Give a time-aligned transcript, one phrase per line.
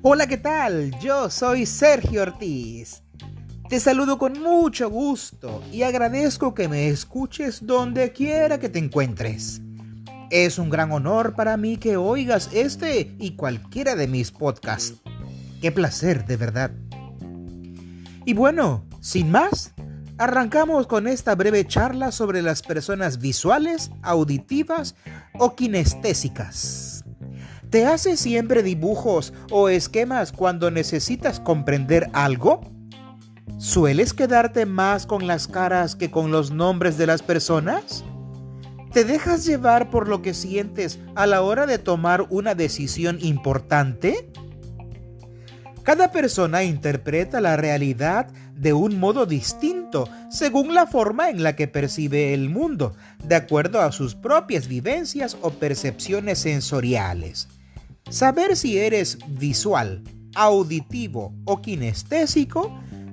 [0.00, 0.96] Hola, ¿qué tal?
[1.00, 3.02] Yo soy Sergio Ortiz.
[3.68, 9.60] Te saludo con mucho gusto y agradezco que me escuches donde quiera que te encuentres.
[10.30, 15.02] Es un gran honor para mí que oigas este y cualquiera de mis podcasts.
[15.60, 16.70] Qué placer, de verdad.
[18.24, 19.72] Y bueno, sin más,
[20.16, 24.94] arrancamos con esta breve charla sobre las personas visuales, auditivas
[25.40, 26.97] o kinestésicas.
[27.70, 32.62] ¿Te haces siempre dibujos o esquemas cuando necesitas comprender algo?
[33.58, 38.04] ¿Sueles quedarte más con las caras que con los nombres de las personas?
[38.92, 44.30] ¿Te dejas llevar por lo que sientes a la hora de tomar una decisión importante?
[45.82, 51.68] Cada persona interpreta la realidad de un modo distinto según la forma en la que
[51.68, 57.48] percibe el mundo, de acuerdo a sus propias vivencias o percepciones sensoriales.
[58.10, 60.02] Saber si eres visual,
[60.34, 62.72] auditivo o kinestésico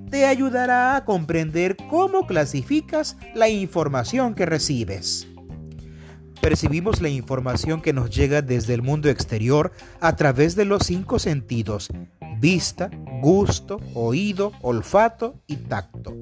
[0.10, 5.28] te ayudará a comprender cómo clasificas la información que recibes.
[6.40, 11.20] Percibimos la información que nos llega desde el mundo exterior a través de los cinco
[11.20, 11.90] sentidos,
[12.40, 12.90] vista,
[13.22, 16.16] gusto, oído, olfato y tacto.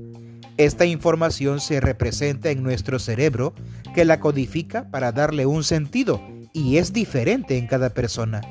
[0.58, 3.54] Esta información se representa en nuestro cerebro
[3.94, 6.22] que la codifica para darle un sentido
[6.54, 8.42] y es diferente en cada persona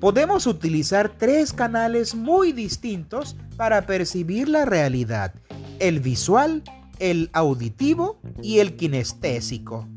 [0.00, 5.34] podemos utilizar tres canales muy distintos para percibir la realidad,
[5.78, 6.62] el visual,
[6.98, 9.88] el auditivo y el kinestésico.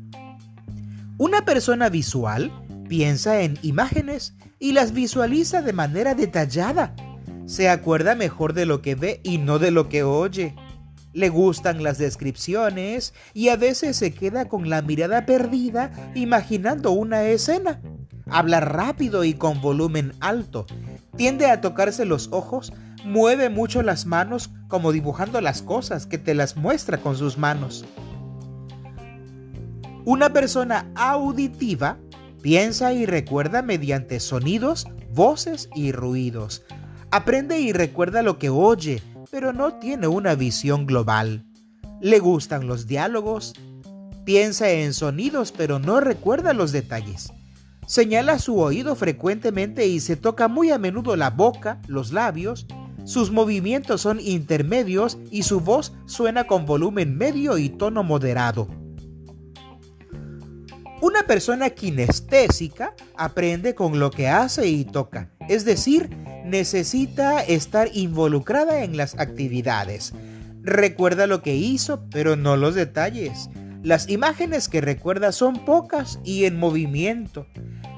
[1.18, 2.50] Una persona visual
[2.88, 6.94] piensa en imágenes y las visualiza de manera detallada.
[7.46, 10.54] Se acuerda mejor de lo que ve y no de lo que oye.
[11.12, 17.24] Le gustan las descripciones y a veces se queda con la mirada perdida imaginando una
[17.24, 17.80] escena.
[18.30, 20.66] Habla rápido y con volumen alto.
[21.16, 22.72] Tiende a tocarse los ojos,
[23.04, 27.84] mueve mucho las manos como dibujando las cosas que te las muestra con sus manos.
[30.04, 31.98] Una persona auditiva
[32.40, 36.62] piensa y recuerda mediante sonidos, voces y ruidos.
[37.10, 41.44] Aprende y recuerda lo que oye, pero no tiene una visión global.
[42.00, 43.52] Le gustan los diálogos,
[44.24, 47.32] piensa en sonidos, pero no recuerda los detalles.
[47.90, 52.68] Señala su oído frecuentemente y se toca muy a menudo la boca, los labios.
[53.02, 58.68] Sus movimientos son intermedios y su voz suena con volumen medio y tono moderado.
[61.02, 66.10] Una persona kinestésica aprende con lo que hace y toca, es decir,
[66.44, 70.12] necesita estar involucrada en las actividades.
[70.62, 73.50] Recuerda lo que hizo, pero no los detalles.
[73.82, 77.46] Las imágenes que recuerda son pocas y en movimiento.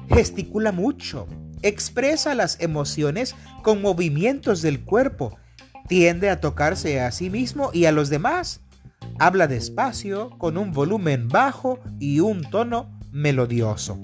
[0.09, 1.27] Gesticula mucho,
[1.61, 5.37] expresa las emociones con movimientos del cuerpo,
[5.89, 8.61] tiende a tocarse a sí mismo y a los demás,
[9.19, 13.99] habla despacio, con un volumen bajo y un tono melodioso.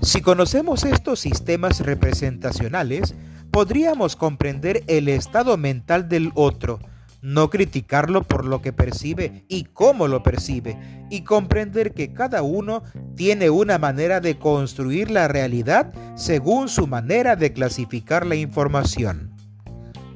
[0.00, 3.14] Si conocemos estos sistemas representacionales,
[3.50, 6.78] podríamos comprender el estado mental del otro,
[7.24, 12.82] no criticarlo por lo que percibe y cómo lo percibe, y comprender que cada uno
[13.16, 19.32] tiene una manera de construir la realidad según su manera de clasificar la información.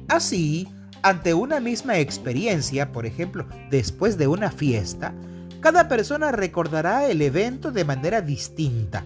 [0.07, 0.67] Así,
[1.01, 5.15] ante una misma experiencia, por ejemplo, después de una fiesta,
[5.61, 9.03] cada persona recordará el evento de manera distinta.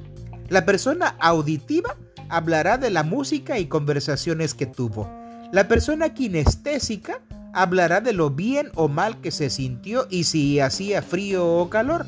[0.50, 1.96] La persona auditiva
[2.28, 5.10] hablará de la música y conversaciones que tuvo.
[5.54, 7.22] La persona kinestésica
[7.54, 12.06] hablará de lo bien o mal que se sintió y si hacía frío o calor.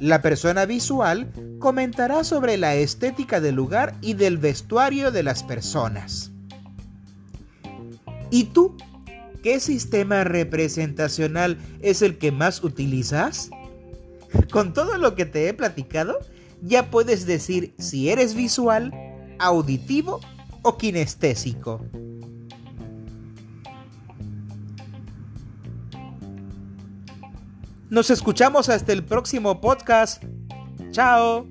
[0.00, 6.32] La persona visual comentará sobre la estética del lugar y del vestuario de las personas.
[8.30, 8.76] ¿Y tú?
[9.42, 13.50] ¿Qué sistema representacional es el que más utilizas?
[14.50, 16.18] Con todo lo que te he platicado,
[16.62, 18.92] ya puedes decir si eres visual,
[19.38, 20.20] auditivo
[20.62, 21.84] o kinestésico.
[27.90, 30.22] Nos escuchamos hasta el próximo podcast.
[30.90, 31.46] Chao.